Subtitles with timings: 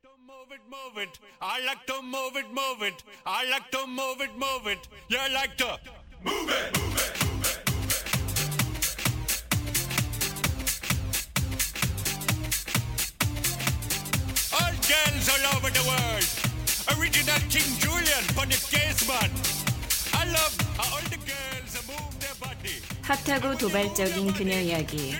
[0.00, 1.18] Move it, move it.
[1.42, 3.02] I like to move it, move it.
[3.26, 4.88] I like to move it, move it.
[5.08, 5.78] You like to
[6.24, 8.26] move it, move it, move it.
[14.56, 16.26] All girls all over the world.
[16.98, 19.30] Original King Julian, funny case man.
[20.14, 22.80] I love how all the girls move their body.
[23.02, 25.14] 핫하고 도발적인 그녀 이야기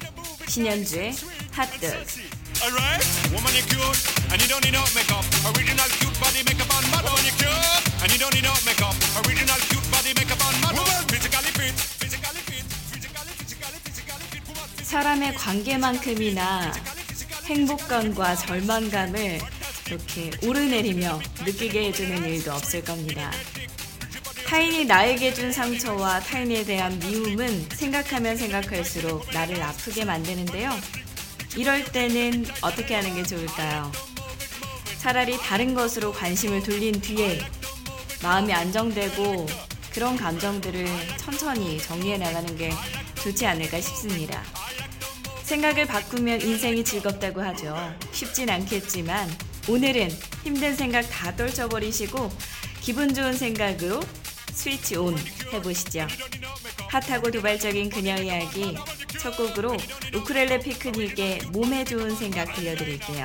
[0.48, 1.12] 신현주의
[1.52, 3.01] 핫도그 Alright,
[3.33, 3.97] woman you cute,
[4.29, 5.25] and you don't need no makeup.
[5.49, 7.09] Original cute body makeup on model.
[7.09, 7.57] Woman you cute,
[8.05, 8.93] and you don't need no makeup.
[9.25, 10.85] Original cute body makeup on model.
[11.09, 14.45] Physically fit, physically fit, physically, physically, physically fit.
[14.45, 16.71] Woman, 사람의 관계만큼이나
[17.45, 19.41] 행복감과 절망감을
[19.88, 23.31] 이렇게 오르내리며 느끼게 해주는 일도 없을 겁니다.
[24.45, 31.00] 타인이 나에게 준 상처와 타인에 대한 미움은 생각하면 생각할수록 나를 아프게 만드는데요.
[31.55, 33.91] 이럴 때는 어떻게 하는 게 좋을까요?
[34.99, 37.41] 차라리 다른 것으로 관심을 돌린 뒤에
[38.23, 39.47] 마음이 안정되고
[39.93, 42.71] 그런 감정들을 천천히 정리해 나가는 게
[43.16, 44.43] 좋지 않을까 싶습니다.
[45.43, 47.75] 생각을 바꾸면 인생이 즐겁다고 하죠.
[48.13, 49.30] 쉽진 않겠지만
[49.67, 50.09] 오늘은
[50.43, 52.31] 힘든 생각 다 떨쳐버리시고
[52.80, 53.99] 기분 좋은 생각으로
[54.53, 55.17] 스위치 온
[55.52, 56.08] 해보시죠.
[56.88, 58.75] 핫하고 도발적인 그녀 이야기
[59.20, 59.78] 첫 곡으로
[60.14, 63.23] 우크렐레 피크닉의 몸에 좋은 생각 들려드릴게요.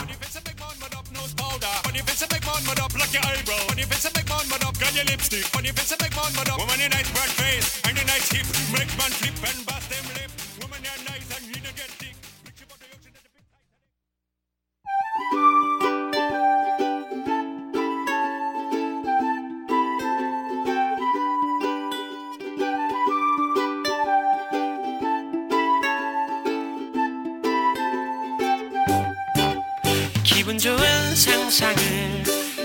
[30.26, 30.76] 기분 좋은
[31.14, 31.76] 상상을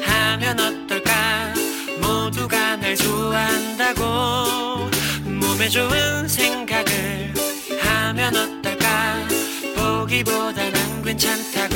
[0.04, 1.54] 하면 어떨까?
[2.02, 4.90] 모두가 날 좋아한다고.
[5.24, 7.34] 몸에 좋은 생각을
[7.80, 9.28] 하면 어떨까?
[9.76, 11.76] 보기보다 난 괜찮다고.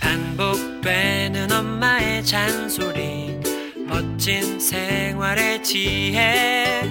[0.00, 3.38] 반복되는 엄마의 잔소리
[3.86, 6.82] 멋진 생활의 지혜.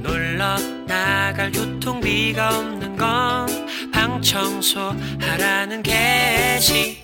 [0.00, 0.56] 놀러
[0.86, 3.59] 나갈 교통비가 없는 건방
[4.30, 7.02] 청소 하라는 게지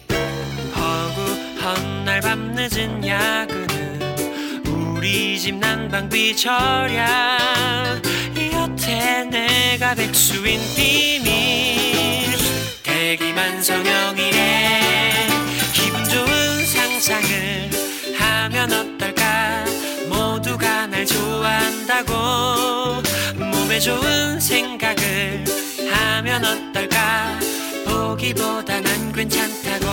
[0.77, 1.23] 허구
[1.61, 8.01] 헛날 밤 늦은 야근은 우리 집 난방비 절약
[8.53, 12.31] 여태 내가 백수인 비밀
[12.85, 15.27] 대기만 성형이래.
[15.73, 17.71] 기분 좋은 상상을
[18.21, 19.65] 하면 어떨까?
[20.09, 23.03] 모두가 날 좋아한다고
[23.35, 25.66] 몸에 좋은 생각을
[26.45, 27.39] 어떨까?
[27.85, 29.87] 보기보다 난 괜찮다고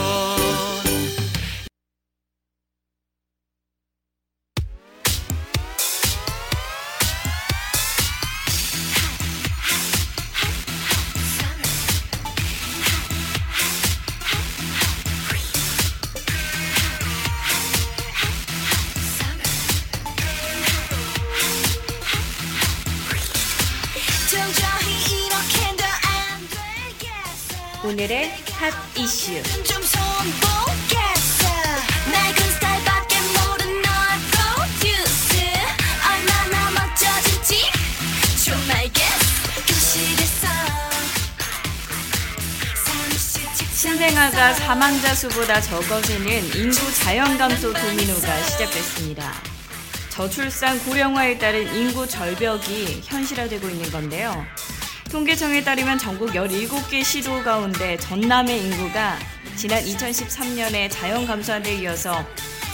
[28.63, 29.43] 사무실
[43.73, 49.33] 신생아가 사망자 수보다 적어지는 인구 자연 감소 도미노가 시작됐습니다.
[50.09, 54.45] 저출산 고령화에 따른 인구 절벽이 현실화되고 있는 건데요.
[55.13, 59.15] 통계청에 따르면 전국 17개 시도 가운데 전남의 인구가
[59.55, 62.25] 지난 2013년에 자연 감소한 데 이어서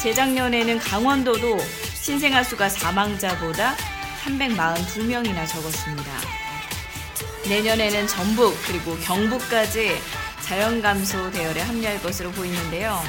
[0.02, 1.60] 재작년에는 강원도도
[2.02, 3.76] 신생아 수가 사망자보다
[4.24, 6.12] 342명이나 적었습니다.
[7.50, 9.98] 내년에는 전북 그리고 경북까지
[10.40, 13.02] 자연 감소 대열에 합류할 것으로 보이는데요.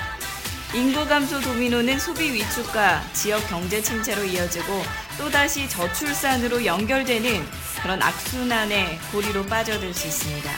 [0.75, 4.83] 인구 감소 도미노는 소비 위축과 지역 경제 침체로 이어지고
[5.19, 10.51] 또다시 저출산으로 연결되는 그런 악순환의 고리로 빠져들 수 있습니다.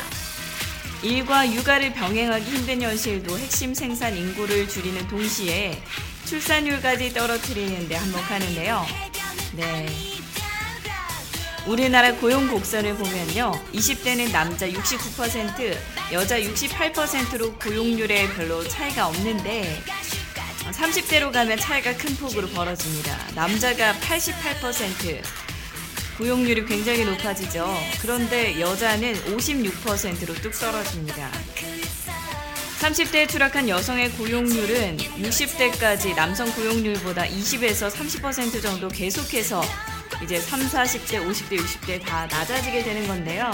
[1.02, 5.82] 일과 육아를 병행하기 힘든 현실도 핵심 생산 인구를 줄이는 동시에
[6.24, 8.86] 출산율까지 떨어뜨리는 데 한몫하는데요.
[9.56, 9.86] 네.
[11.66, 13.52] 우리나라 고용 곡선을 보면요.
[13.72, 15.76] 20대는 남자 69%,
[16.12, 19.80] 여자 68%로 고용률에 별로 차이가 없는데
[20.70, 23.16] 30대로 가면 차이가 큰 폭으로 벌어집니다.
[23.34, 25.22] 남자가 88%,
[26.18, 27.66] 고용률이 굉장히 높아지죠.
[28.00, 31.30] 그런데 여자는 56%로 뚝 떨어집니다.
[32.80, 39.62] 30대에 추락한 여성의 고용률은 60대까지 남성 고용률보다 20에서 30% 정도 계속해서
[40.22, 43.50] 이제 3, 40대, 50대, 60대 다 낮아지게 되는 건데요.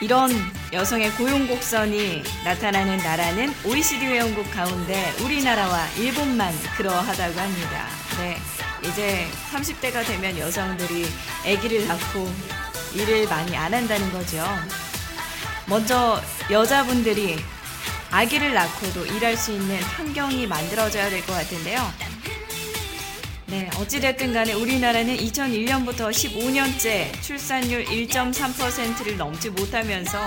[0.00, 0.30] 이런
[0.72, 7.86] 여성의 고용 곡선이 나타나는 나라는 OECD 회원국 가운데 우리나라와 일본만 그러하다고 합니다.
[8.18, 8.63] 네.
[8.88, 11.06] 이제 30대가 되면 여성들이
[11.46, 12.32] 아기를 낳고
[12.94, 14.44] 일을 많이 안 한다는 거죠.
[15.66, 16.20] 먼저
[16.50, 17.38] 여자분들이
[18.10, 21.92] 아기를 낳고도 일할 수 있는 환경이 만들어져야 될 것 같은데요.
[23.46, 30.18] 네, 어찌됐든 간에 우리나라는 2001년부터 15년째 출산율 1.3%를 넘지 못하면서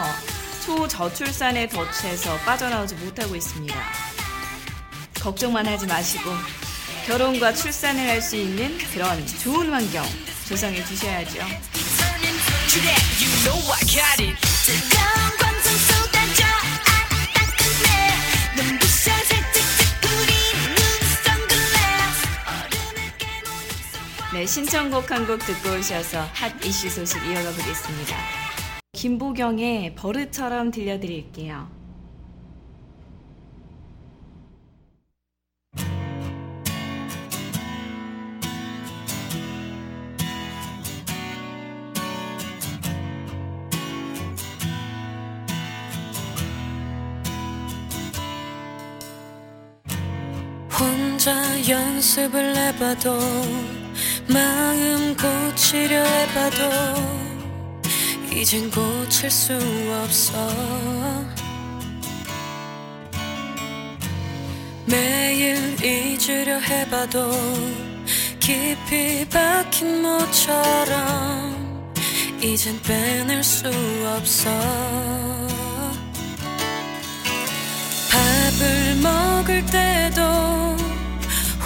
[0.66, 3.76] 초저출산의 덫에서 빠져나오지 못하고 있습니다.
[5.22, 6.30] 걱정만 하지 마시고
[7.08, 10.04] 결혼과 출산을 할 수 있는 그런 좋은 환경
[10.46, 11.40] 조성해 주셔야죠.
[24.34, 28.16] 네, 신청곡 한 곡 듣고 오셔서 핫 이슈 소식 이어가 보겠습니다.
[28.94, 31.70] 김보경의 버릇처럼 들려드릴게요.
[52.18, 53.20] 연습을 해봐도
[54.28, 56.64] 마음 고치려 해봐도
[58.34, 59.54] 이젠 고칠 수
[60.04, 60.50] 없어.
[64.86, 67.30] 매일 잊으려 해봐도
[68.40, 71.94] 깊이 박힌 모처럼
[72.42, 73.68] 이젠 빼낼 수
[74.18, 74.50] 없어.
[78.10, 80.87] 밥을 먹을 때도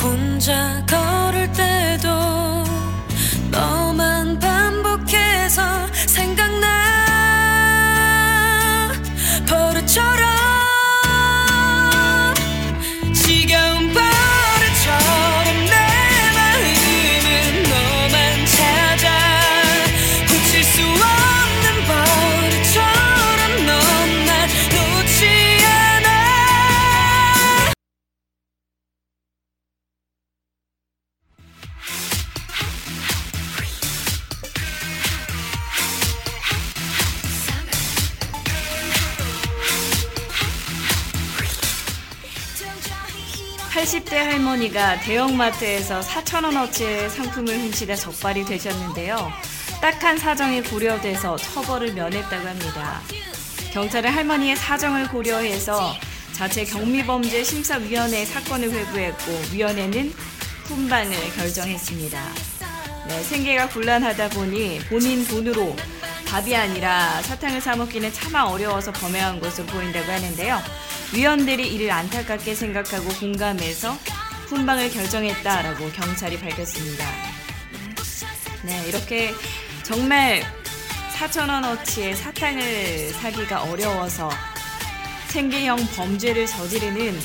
[0.02, 2.10] 혼자 걸을 때도
[3.52, 5.62] 너만 반복해서
[44.62, 49.32] 80대 할머니가 대형마트에서 4,000원어치의 상품을 훔치다 적발이 되셨는데요.
[49.82, 53.02] 딱한 사정이 고려돼서 처벌을 면했다고 합니다.
[53.74, 55.96] 경찰은 할머니의 사정을 고려해서
[56.34, 60.14] 자체 경미범죄 심사위원회에 사건을 회부했고 위원회는
[60.66, 62.22] 훈방을 결정했습니다.
[63.08, 65.76] 네, 생계가 곤란하다 보니 본인 돈으로
[66.28, 70.62] 밥이 아니라 사탕을 사 먹기는 차마 어려워서 범행한 것으로 보인다고 하는데요.
[71.14, 73.98] 위원들이 이를 안타깝게 생각하고 공감해서
[74.52, 77.10] 훈방을 결정했다라고 경찰이 밝혔습니다.
[78.64, 79.34] 네, 이렇게
[79.82, 80.44] 정말
[81.14, 84.30] 4천원어치의 사탕을 사기가 어려워서
[85.30, 87.18] 생계형 범죄를 저지르는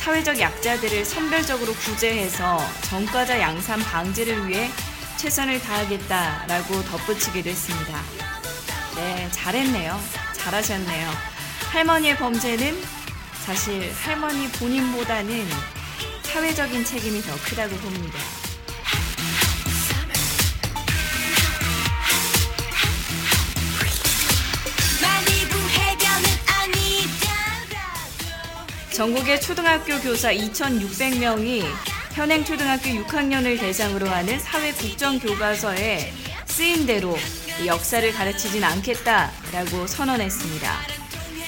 [0.00, 4.68] 사회적 약자들을 선별적으로 구제해서 전과자 양산 방지를 위해
[5.16, 7.98] 최선을 다하겠다라고 덧붙이기도 했습니다.
[8.94, 9.98] 네, 잘했네요.
[10.34, 11.10] 잘하셨네요.
[11.72, 12.78] 할머니의 범죄는
[13.46, 15.77] 사실 할머니 본인보다는
[16.28, 18.18] 사회적인 책임이 더 크다고 봅니다.
[28.92, 31.64] 전국의 초등학교 교사 2,600명이
[32.12, 36.12] 현행 초등학교 6학년을 대상으로 하는 사회 국정 교과서에
[36.44, 37.16] 쓰인 대로
[37.62, 40.97] 이 역사를 가르치진 않겠다라고 선언했습니다.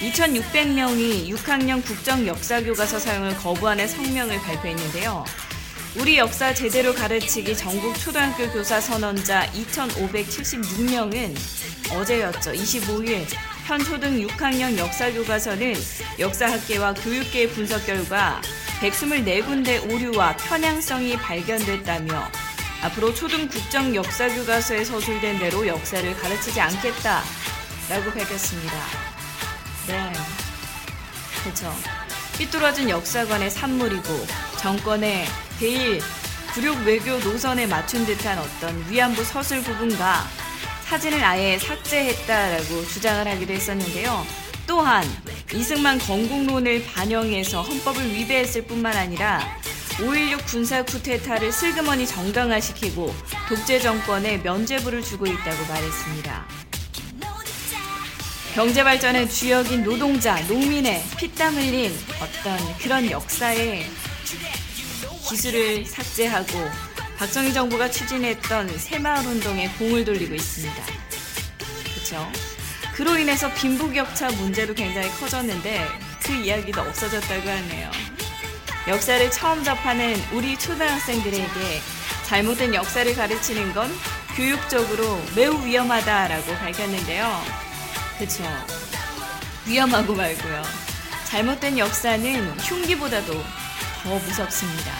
[0.00, 5.24] 2,600명이 6학년 국정 역사 교과서 사용을 거부하는 성명을 발표했는데요.
[5.98, 11.36] 우리 역사 제대로 가르치기 전국 초등학교 교사 선언자 2,576명은
[11.92, 12.52] 어제였죠.
[12.52, 13.26] 25일
[13.66, 15.74] 현 초등 6학년 역사 교과서는
[16.18, 18.40] 역사학계와 교육계의 분석 결과
[18.80, 22.30] 124군데 오류와 편향성이 발견됐다며
[22.82, 29.09] 앞으로 초등 국정 역사 교과서에 서술된 대로 역사를 가르치지 않겠다라고 밝혔습니다.
[29.90, 30.12] 네.
[31.42, 31.74] 그렇죠.
[32.38, 34.26] 삐뚤어진 역사관의 산물이고
[34.58, 35.26] 정권의
[35.58, 36.00] 대일
[36.54, 40.24] 굴욕 외교 노선에 맞춘 듯한 어떤 위안부 서술 부분과
[40.84, 44.26] 사진을 아예 삭제했다라고 주장을 하기도 했었는데요.
[44.66, 45.04] 또한
[45.52, 49.40] 이승만 건국론을 반영해서 헌법을 위배했을 뿐만 아니라
[49.98, 53.12] 5.16 군사 쿠데타를 슬그머니 정당화시키고
[53.48, 56.59] 독재 정권에 면죄부를 주고 있다고 말했습니다.
[58.54, 63.86] 경제 발전의 주역인 노동자, 농민의 피땀 흘린 어떤 그런 역사에
[65.28, 66.58] 기술을 삭제하고
[67.16, 70.84] 박정희 정부가 추진했던 새마을 운동에 공을 돌리고 있습니다.
[71.94, 72.32] 그렇죠?
[72.94, 75.86] 그로 인해서 빈부격차 문제도 굉장히 커졌는데
[76.24, 77.90] 그 이야기도 없어졌다고 하네요.
[78.88, 81.80] 역사를 처음 접하는 우리 초등학생들에게
[82.26, 83.88] 잘못된 역사를 가르치는 건
[84.34, 87.69] 교육적으로 매우 위험하다라고 밝혔는데요.
[88.20, 88.44] 그쵸.
[89.66, 90.62] 위험하고 말고요.
[91.24, 93.32] 잘못된 역사는 흉기보다도
[94.02, 94.92] 더 무섭습니다.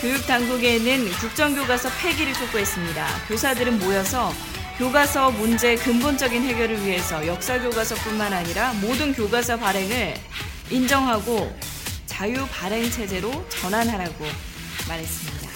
[0.00, 3.06] 교육 당국에는 국정교과서 폐기를 촉구했습니다.
[3.28, 4.32] 교사들은 모여서
[4.76, 10.14] 교과서 문제 근본적인 해결을 위해서 역사 교과서뿐만 아니라 모든 교과서 발행을
[10.68, 11.56] 인정하고
[12.06, 14.24] 자유 발행 체제로 전환하라고
[14.88, 15.48] 말했습니다.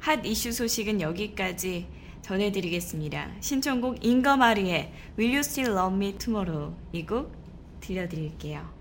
[0.00, 1.99] 핫 이슈 소식은 여기까지
[2.30, 3.28] 전해드리겠습니다.
[3.40, 7.32] 신청곡 잉거마리의 Will You Still Love Me Tomorrow 이 곡
[7.80, 8.79] 들려드릴게요.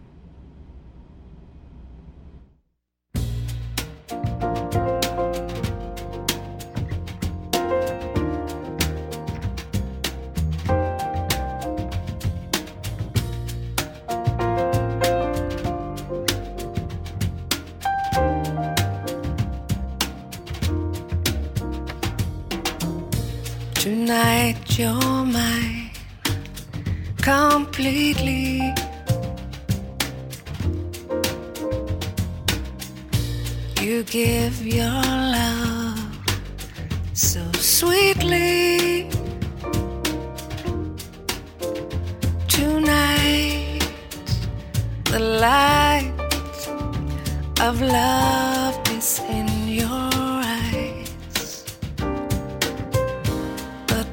[24.80, 25.92] You're mine
[27.18, 28.74] completely.
[33.82, 35.04] You give your
[35.36, 36.00] love
[37.12, 39.10] so sweetly.
[42.48, 43.82] Tonight,
[45.12, 46.14] the light
[47.60, 50.09] of love is in your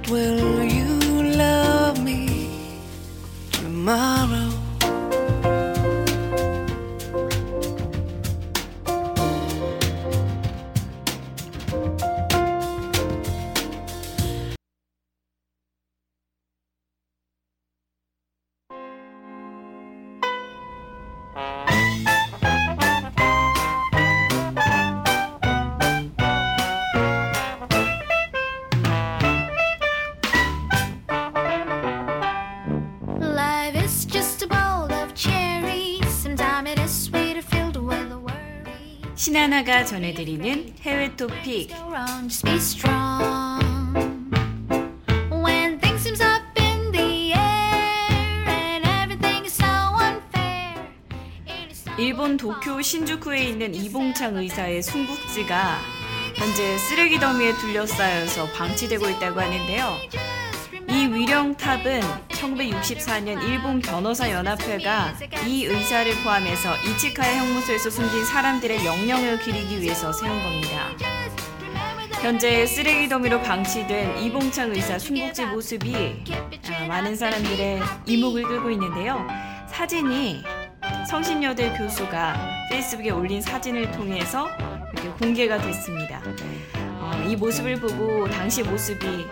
[0.09, 0.66] will
[39.27, 41.73] 신하나가 전해드리는 해외 토픽
[51.99, 55.81] 일본 도쿄 신주쿠에 있는 이봉창 의사의 숨국지가
[56.37, 59.97] 현재 쓰레기 더미에 둘러싸여서 방치되고 있다고 하는데요.
[60.89, 65.15] 이 위령탑은 1964년 일본 변호사 연합회가
[65.47, 70.91] 이 의사를 포함해서 이치카야 형무소에서 숨진 사람들의 영령을 기리기 위해서 세운 겁니다.
[72.21, 76.25] 현재 쓰레기 더미로 방치된 이봉창 의사 숨국지 모습이
[76.71, 79.27] 아, 많은 사람들의 이목을 끌고 있는데요.
[79.69, 80.43] 사진이
[81.09, 84.49] 성신여대 교수가 페이스북에 올린 사진을 통해서
[85.19, 86.21] 공개가 됐습니다.
[86.75, 89.27] 어, 이 모습을 보고 당시 모습이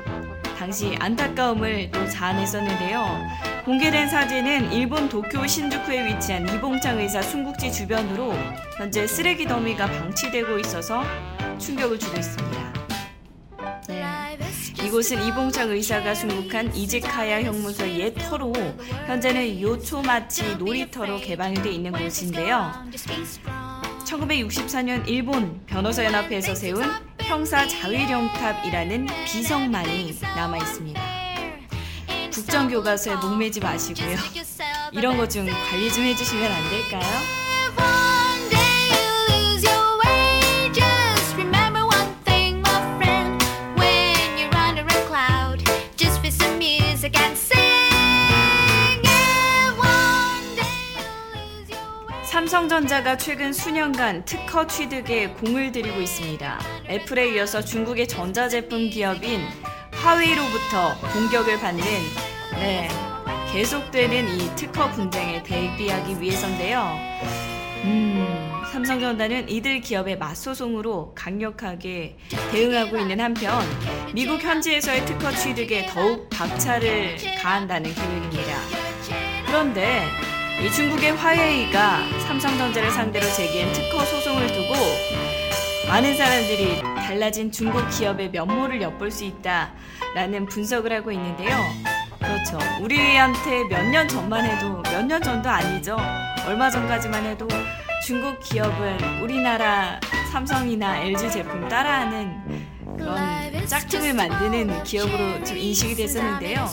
[0.64, 3.20] 당시 안타까움을 또 자아냈었는데요.
[3.66, 8.32] 공개된 사진은 일본 도쿄 신주쿠에 위치한 이봉창 의사 숨국지 주변으로
[8.78, 11.04] 현재 쓰레기 더미가 방치되고 있어서
[11.58, 12.72] 충격을 주고 있습니다.
[13.88, 14.38] 네.
[14.82, 18.54] 이곳은 이봉창 의사가 순국한 이지카야 형무소 옛 터로
[19.06, 22.72] 현재는 요초마치 놀이터로 개방이 돼 있는 곳인데요.
[24.04, 24.48] Just be strong.
[24.48, 26.82] 1964년 일본 변호사연합회에서 세운
[27.20, 31.02] 형사 자위령탑이라는 비석만이 남아 있습니다.
[32.32, 34.16] 국정교과서에 목매지 마시고요.
[34.92, 37.44] 이런 거 좀 관리 좀 해주시면 안 될까요?
[52.44, 56.60] 삼성전자가 최근 수년간 특허 취득에 공을 들이고 있습니다.
[56.90, 59.40] 애플에 이어서 중국의 전자제품 기업인
[59.92, 61.82] 화웨이로부터 공격을 받는
[62.56, 62.88] 네,
[63.50, 66.98] 계속되는 이 특허 분쟁에 대비하기 위해서인데요.
[67.84, 72.18] 음, 삼성전자는 이들 기업의 맞소송으로 강력하게
[72.52, 73.58] 대응하고 있는 한편
[74.12, 78.54] 미국 현지에서의 특허 취득에 더욱 박차를 가한다는 계획입니다.
[79.46, 80.02] 그런데
[80.64, 84.74] 이 중국의 화웨이가 삼성전자를 상대로 제기한 특허 소송을 두고
[85.88, 91.54] 많은 사람들이 달라진 중국 기업의 면모를 엿볼 수 있다라는 분석을 하고 있는데요.
[92.18, 92.58] 그렇죠.
[92.82, 95.98] 우리한테 몇 년 전만 해도 몇 년 전도 아니죠.
[96.46, 97.46] 얼마 전까지만 해도
[98.06, 100.00] 중국 기업은 우리나라
[100.32, 102.63] 삼성이나 LG 제품 따라하는
[102.96, 106.68] 그런 짝퉁을 만드는 기업으로 좀 인식이 됐었는데요.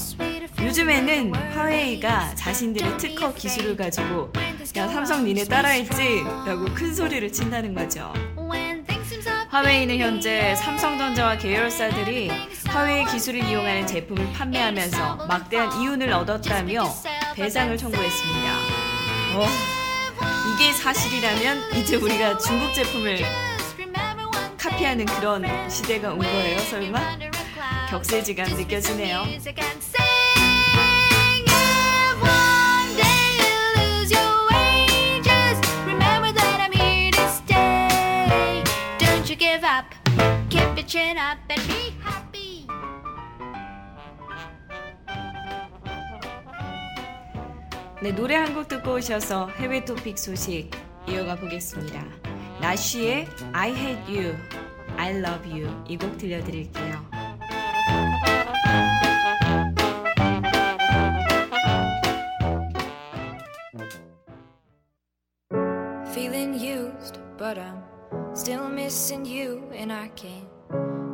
[0.60, 4.32] 요즘에는 화웨이가 자신들의 특허 기술을 가지고
[4.78, 6.24] 야 삼성 니네 따라했지?
[6.46, 8.14] 라고 큰 소리를 친다는 거죠.
[9.50, 12.32] 화웨이는 현재 삼성전자와 계열사들이
[12.68, 16.86] 화웨이 기술을 이용하는 제품을 판매하면서 막대한 이윤을 얻었다며
[17.36, 18.50] 배상을 청구했습니다.
[19.36, 19.46] 어,
[20.54, 23.20] 이게 사실이라면 이제 우리가 중국 제품을
[24.62, 27.00] 카피하는 그런 시대가 온 거예요, 설마?
[27.90, 29.24] 격세지감 느껴지네요.
[48.04, 50.72] 네, 노래 한 곡 듣고 오셔서 해외 토픽 소식
[51.08, 52.21] 이어가 보겠습니다.
[52.62, 54.36] 나쉬의 I hate you,
[54.98, 57.02] I love you 이 곡 들려드릴게요.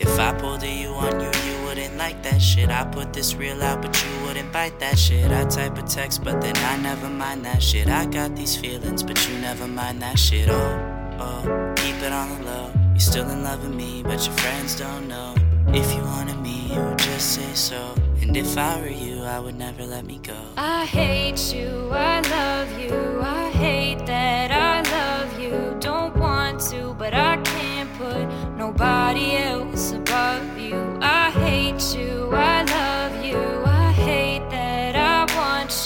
[0.00, 2.70] If I pulled a you on you, you wouldn't like that shit.
[2.70, 5.30] I put this real out, but you wouldn't bite that shit.
[5.30, 7.86] I type a text, but then I never mind that shit.
[7.86, 10.48] I got these feelings, but you never mind that shit.
[10.48, 12.72] Oh, oh, keep it on the low.
[12.92, 15.34] You're still in love with me, but your friends don't know.
[15.68, 17.94] If you wanted me, you would just say so.
[18.22, 20.40] And if I were you, I would never let me go.
[20.56, 25.76] I hate you, I love you, I hate that I love you.
[25.78, 29.69] Don't want to, but I can't put nobody else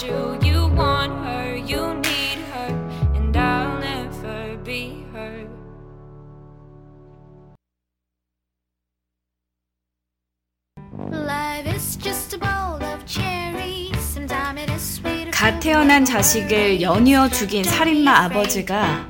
[0.05, 0.37] you.
[0.41, 2.69] You want her, you need her,
[3.15, 5.47] and I'll never be her.
[11.11, 13.97] Life is just a bowl of cherries.
[13.99, 15.31] Sometimes it is sweet.
[15.31, 19.07] 갓 태어난 자식을 연이어 죽인 살인마 아버지가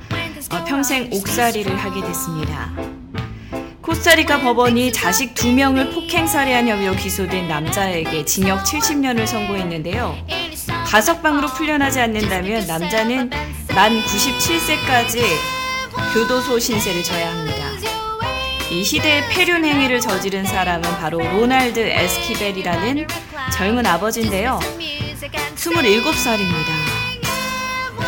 [0.52, 2.72] 어, 평생 옥살이를 하게 됐습니다.
[3.82, 10.45] 코스타리카 법원이 자식 두 명을 폭행 살해한 혐의로 기소된 남자에게 징역 70년을 선고했는데요.
[10.86, 13.30] 가석방으로 풀려나지 않는다면 남자는
[13.74, 15.20] 만 97세까지
[16.14, 17.66] 교도소 신세를 져야 합니다.
[18.70, 23.06] 이 시대의 폐륜 행위를 저지른 사람은 바로 로날드 에스키벨이라는
[23.52, 24.60] 젊은 아버지인데요.
[25.56, 26.96] 27살입니다.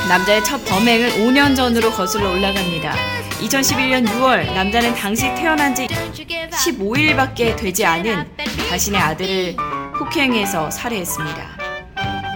[0.08, 2.94] 남자의 첫 범행은 5년 전으로 거슬러 올라갑니다.
[3.40, 8.26] 2011년 6월 남자는 당시 태어난 지 15일밖에 되지 않은
[8.68, 9.56] 자신의 아들을
[9.98, 11.57] 폭행해서 살해했습니다.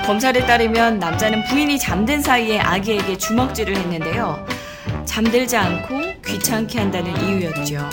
[0.03, 4.45] 검찰에 따르면 남자는 부인이 잠든 사이에 아기에게 주먹질을 했는데요.
[5.05, 7.89] 잠들지 않고 귀찮게 한다는 이유였죠.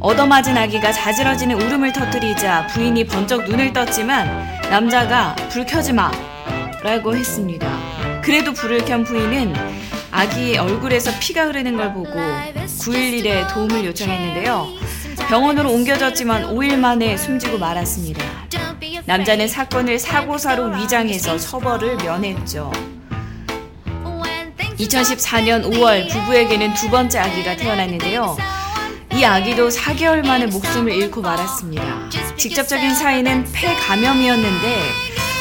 [0.00, 6.10] 얻어맞은 아기가 자지러지는 울음을 터뜨리자 부인이 번쩍 눈을 떴지만 남자가 불 켜지 마
[6.82, 7.68] 라고 했습니다.
[8.22, 9.54] 그래도 불을 켠 부인은
[10.12, 14.66] 아기 얼굴에서 피가 흐르는 걸 보고 911에 도움을 요청했는데요.
[15.28, 18.37] 병원으로 옮겨졌지만 5일 만에 숨지고 말았습니다.
[19.08, 22.70] 남자는 사건을 사고사로 위장해서 처벌을 면했죠.
[24.78, 28.36] 2014년 5월 부부에게는 두 번째 아기가 태어났는데요.
[29.14, 32.10] 이 아기도 4개월 만에 목숨을 잃고 말았습니다.
[32.36, 34.78] 직접적인 사인은 폐 감염이었는데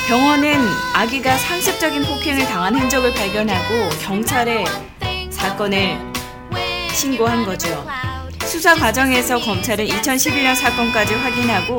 [0.07, 4.63] 병원은 아기가 상습적인 폭행을 당한 흔적을 발견하고 경찰에
[5.29, 5.97] 사건을
[6.93, 7.85] 신고한 거죠.
[8.45, 11.77] 수사 과정에서 검찰은 2011년 사건까지 확인하고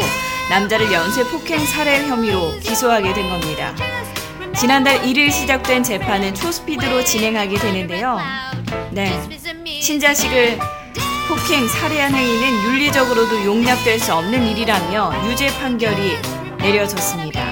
[0.51, 3.75] 남자를 연쇄 폭행 살해 혐의로 기소하게 된 겁니다.
[4.59, 8.19] 지난달 1일 시작된 재판은 초스피드로 진행하게 되는데요.
[8.91, 9.13] 네.
[9.81, 10.59] 신자식을
[11.29, 16.17] 폭행, 살해한 행위는 윤리적으로도 용납될 수 없는 일이라며 유죄 판결이
[16.59, 17.45] 내려졌습니다.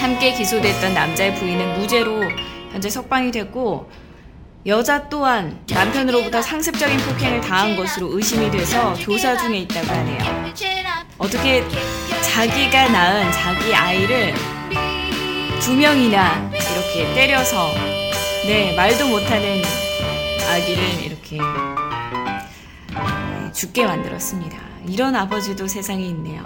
[0.00, 2.24] 함께 기소됐던 남자의 부인은 무죄로
[2.72, 3.88] 현재 석방이 됐고
[4.66, 10.52] 여자 또한 남편으로부터 상습적인 폭행을 당한 것으로 의심이 돼서 교사 중에 있다고 하네요.
[11.22, 11.64] 어떻게
[12.20, 14.34] 자기가 낳은 자기 아이를
[15.60, 17.70] 두 명이나 이렇게 때려서
[18.44, 19.62] 네 말도 못하는
[20.50, 21.38] 아기를 이렇게
[23.54, 24.58] 죽게 만들었습니다.
[24.88, 26.42] 이런 아버지도 세상에 있네요.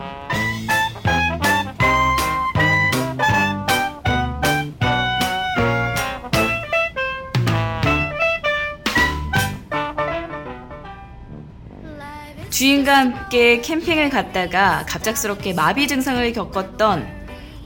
[12.56, 17.06] 주인과 함께 캠핑을 갔다가 갑작스럽게 마비 증상을 겪었던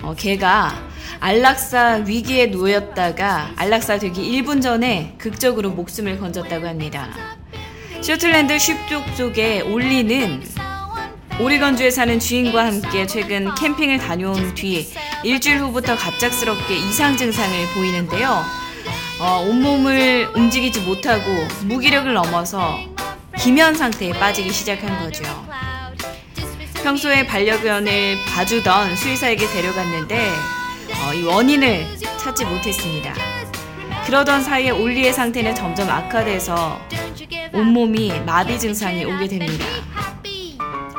[0.02, 0.74] 어, 개가
[1.20, 7.08] 안락사 위기에 놓였다가 안락사 되기 1분 전에 극적으로 목숨을 건졌다고 합니다.
[8.00, 10.42] 쇼틀랜드 쉽족 쪽에 올리는
[11.40, 14.88] 오리건주에 사는 주인과 함께 최근 캠핑을 다녀온 뒤
[15.22, 18.42] 일주일 후부터 갑작스럽게 이상 증상을 보이는데요.
[19.20, 21.30] 어, 온몸을 움직이지 못하고
[21.66, 22.76] 무기력을 넘어서
[23.40, 25.24] 기면 상태에 빠지기 시작한 거죠.
[26.82, 31.86] 평소에 반려견을 봐주던 수의사에게 데려갔는데 어, 이 원인을
[32.18, 33.14] 찾지 못했습니다.
[34.04, 36.78] 그러던 사이에 올리의 상태는 점점 악화돼서
[37.54, 39.64] 온몸이 마비 증상이 오게 됩니다.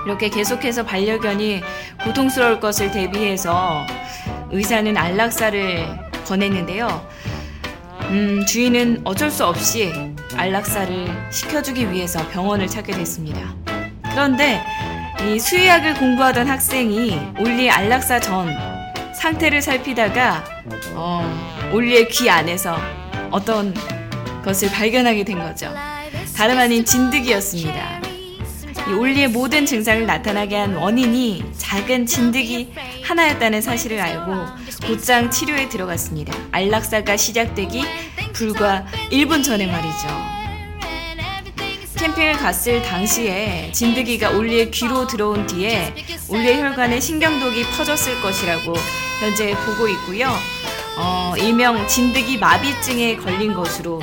[0.06, 1.62] 이렇게 계속해서 반려견이
[2.04, 3.86] 고통스러울 것을 대비해서
[4.50, 5.88] 의사는 안락사를
[6.26, 7.08] 권했는데요.
[8.10, 10.11] 음, 주인은 어쩔 수 없이
[10.42, 13.54] 안락사를 시켜주기 위해서 병원을 찾게 됐습니다.
[14.10, 14.60] 그런데
[15.24, 18.52] 이 수의학을 공부하던 학생이 올리 안락사 전
[19.14, 20.44] 상태를 살피다가
[20.96, 22.76] 어, 올리의 귀 안에서
[23.30, 23.72] 어떤
[24.44, 25.72] 것을 발견하게 된 거죠.
[26.36, 28.02] 다름 아닌 진드기였습니다.
[28.90, 32.74] 이 올리의 모든 증상을 나타나게 한 원인이 작은 진드기
[33.04, 34.34] 하나였다는 사실을 알고
[34.88, 36.34] 곧장 치료에 들어갔습니다.
[36.52, 37.84] 안락사가 시작되기
[38.32, 40.08] 불과 1분 전에 말이죠.
[41.98, 45.94] 캠핑을 갔을 당시에 진드기가 올리의 귀로 들어온 뒤에
[46.30, 48.74] 올리의 혈관에 신경독이 퍼졌을 것이라고
[49.20, 50.32] 현재 보고 있고요.
[50.98, 54.02] 어, 일명 진드기 마비증에 걸린 것으로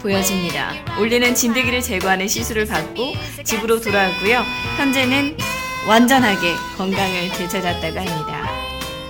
[0.00, 0.72] 보여집니다.
[0.98, 3.12] 올리는 진드기를 제거하는 시술을 받고
[3.44, 4.42] 집으로 돌아왔고요.
[4.76, 5.36] 현재는
[5.88, 8.50] 완전하게 건강을 되찾았다고 합니다.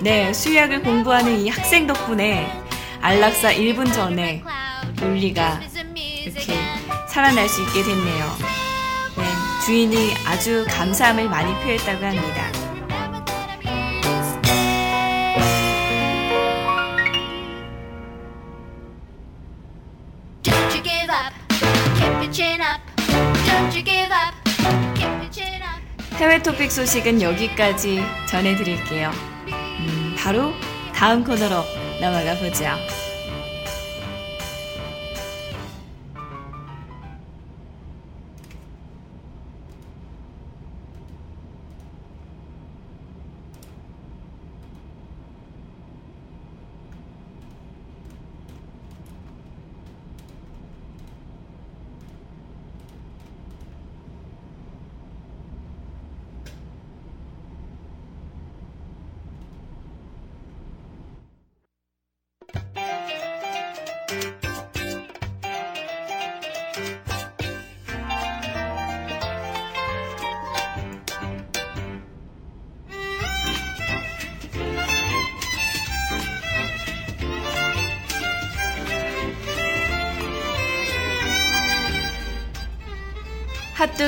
[0.01, 2.62] 네, 수의학을 공부하는 이 학생 덕분에
[3.03, 4.41] 안락사 1분 전에
[5.01, 5.59] 올리가
[6.23, 6.53] 이렇게
[7.09, 8.25] 살아날 수 있게 됐네요.
[9.17, 9.25] 네,
[9.65, 12.49] 주인이 아주 감사함을 많이 표했다고 합니다.
[26.13, 29.11] 해외 토픽 소식은 여기까지 전해드릴게요.
[29.49, 30.53] 음, 바로
[30.95, 33.02] 다음 코너로 넘어가 보죠.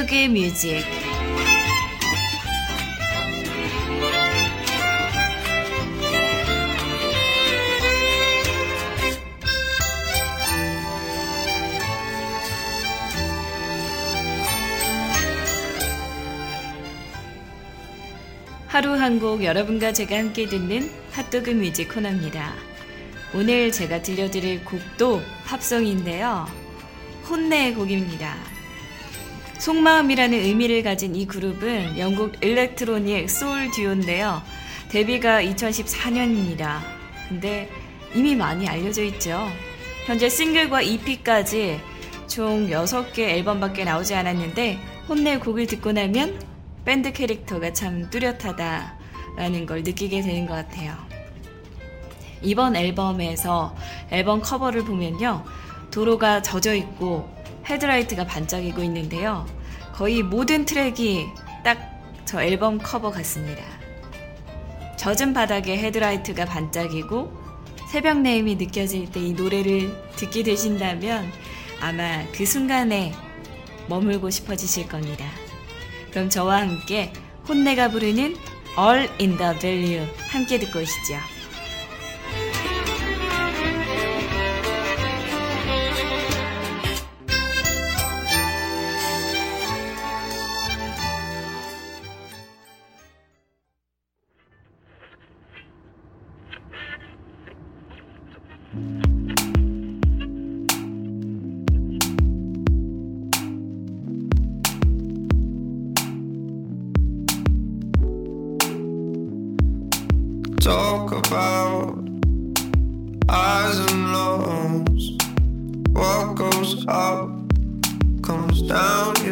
[0.05, 0.85] 핫도그 뮤직
[18.67, 22.53] 하루 한 곡 여러분과 제가 함께 듣는 핫도그 뮤직 코너입니다.
[23.33, 26.45] 오늘 제가 들려드릴 곡도 팝송인데요.
[27.27, 28.54] HONNE의 곡입니다.
[29.59, 34.41] 속마음이라는 의미를 가진 이 그룹은 영국 electronic soul 듀오인데요.
[34.89, 36.79] 데뷔가 2014년입니다.
[37.29, 37.69] 근데
[38.13, 39.47] 이미 많이 알려져 있죠.
[40.05, 41.79] 현재 싱글과 EP까지
[42.27, 46.39] 총 6개 앨범밖에 나오지 않았는데 HONNE 곡을 듣고 나면
[46.83, 50.95] 밴드 캐릭터가 참 뚜렷하다라는 걸 느끼게 되는 것 같아요.
[52.41, 53.75] 이번 앨범에서
[54.11, 55.43] 앨범 커버를 보면요.
[55.89, 57.34] 도로가 젖어 있고
[57.67, 59.45] 헤드라이트가 반짝이고 있는데요.
[59.93, 61.25] 거의 모든 트랙이
[61.63, 63.63] 딱 저 앨범 커버 같습니다.
[64.97, 67.31] 젖은 바닥에 헤드라이트가 반짝이고
[67.91, 71.31] 새벽 내음이 느껴질 때 이 노래를 듣게 되신다면
[71.79, 73.13] 아마 그 순간에
[73.87, 75.25] 머물고 싶어지실 겁니다.
[76.11, 77.13] 그럼 저와 함께
[77.47, 78.35] 혼내가 부르는
[78.77, 81.34] All in the Value 함께 듣고 오시죠.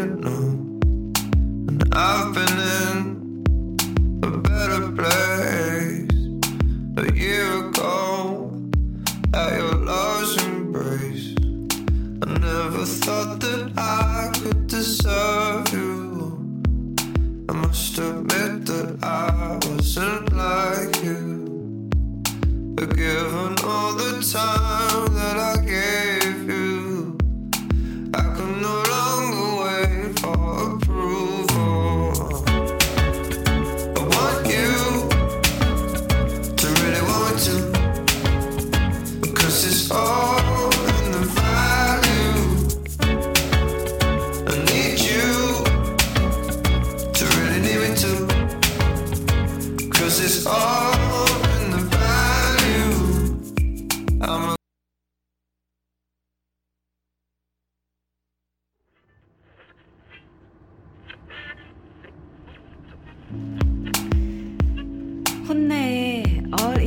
[0.06, 0.64] now.
[1.70, 2.53] And I've been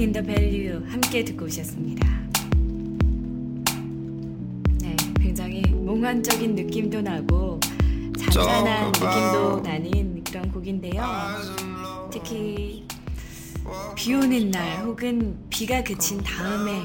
[0.06, 2.06] in the Value 함께 듣고 오셨습니다.
[4.80, 7.58] 네, 굉장히 몽환적인 느낌도 나고
[8.16, 11.02] 잔잔한 느낌도 나는 그런 곡인데요.
[12.12, 12.86] 특히
[13.96, 16.84] 비 오는 날 혹은 비가 그친 다음에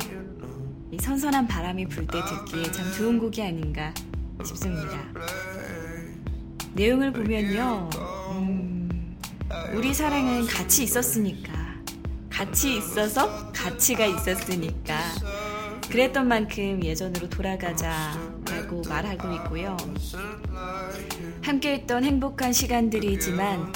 [0.91, 3.93] 이 선선한 바람이 불 때 듣기에 참 좋은 곡이 아닌가
[4.43, 4.97] 싶습니다.
[6.73, 7.87] 내용을 보면요,
[8.31, 9.15] 음,
[9.75, 11.50] 우리 사랑은 같이 있었으니까,
[12.41, 14.97] 같이 있어서 가치가 있었으니까,
[15.91, 19.77] 그랬던 만큼 예전으로 돌아가자라고 말하고 있고요.
[21.43, 23.71] 함께 했던 행복한 시간들이지만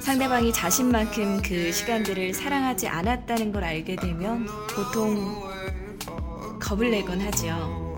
[0.00, 5.46] 상대방이 자신만큼 그 시간들을 사랑하지 않았다는 걸 알게 되면 보통
[6.58, 7.94] 겁을 내곤 하죠.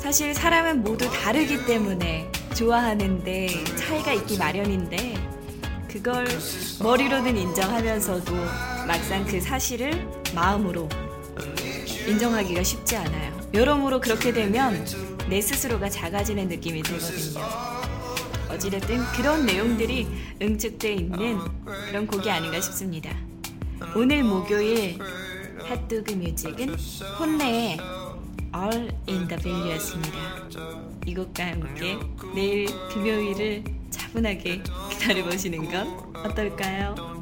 [0.00, 5.14] 사실 사람은 모두 다르기 때문에 좋아하는데 차이가 있기 마련인데
[5.88, 6.26] 그걸
[6.82, 10.88] 머리로는 인정하면서도 막상 그 사실을 마음으로
[12.06, 13.34] 인정하기가 쉽지 않아요.
[13.54, 14.84] 여러모로 그렇게 되면
[15.28, 17.40] 내 스스로가 작아지는 느낌이 들거든요.
[18.50, 20.06] 어찌됐든 그런 내용들이
[20.42, 21.38] 응축되어 있는
[21.88, 23.10] 그런 곡이 아닌가 싶습니다.
[23.96, 24.98] 오늘 목요일
[25.66, 26.76] 핫도그 뮤직은
[27.18, 27.78] 혼내의
[28.54, 30.18] All in the Value였습니다.
[31.06, 31.96] 이 곡과 함께
[32.34, 37.13] 내일 금요일을 차분하게 기다려보시는 건 어떨까요?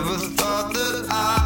[0.00, 1.39] Never thought that I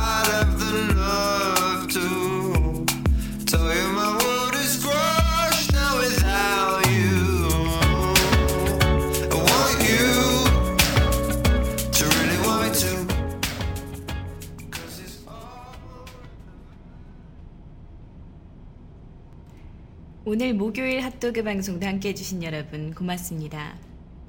[20.27, 23.77] 오늘 목요일 핫도그 방송도 함께 해주신 여러분 고맙습니다.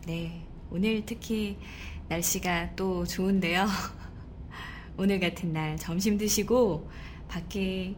[0.05, 1.57] 네, 오늘 특히
[2.09, 3.65] 날씨가 또 좋은데요.
[4.97, 6.89] 오늘 같은 날 점심 드시고
[7.29, 7.95] 밖에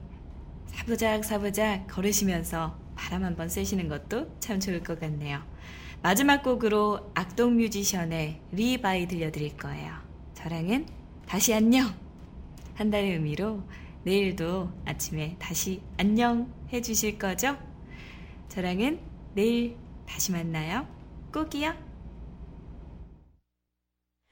[0.67, 5.41] 사부작 사부작 걸으시면서 바람 한번 쐬시는 것도 참 좋을 것 같네요.
[6.03, 9.91] 마지막 곡으로 악동 뮤지션의 리바이 들려드릴 거예요.
[10.35, 10.85] 저랑은
[11.25, 11.91] 다시 안녕
[12.75, 13.63] 한다는 의미로
[14.03, 17.57] 내일도 아침에 다시 안녕 해주실 거죠?
[18.49, 18.99] 저랑은
[19.33, 20.87] 내일 다시 만나요.
[21.33, 21.73] 꼭이요.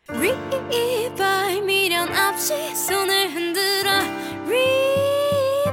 [0.07, 3.91] 리바이 미련 없이 손을 흔들어
[4.47, 5.65] 리바이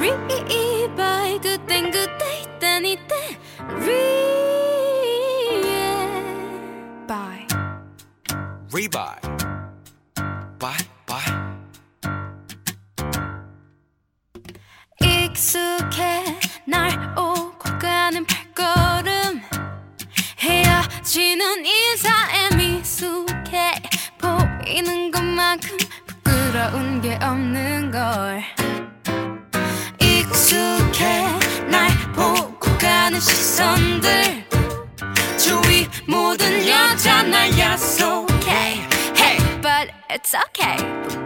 [0.00, 3.38] 리바이 그땐 그때 이땐 이때
[3.80, 3.86] 리
[7.06, 7.46] 바이
[8.72, 8.88] Rebuy.
[8.88, 9.41] Bye,
[24.72, 28.42] 보이는 것만큼 부끄러운 게 없는 걸.
[30.00, 31.26] 익숙해
[31.68, 34.46] 날 보고 가는 시선들.
[35.36, 38.88] 주위 모든 여자 날 야속해.
[39.14, 39.38] Hey.
[39.60, 41.21] But it's okay